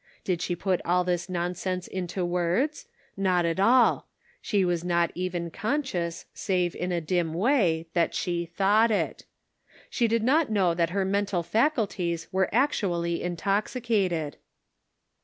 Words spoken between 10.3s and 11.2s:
know that her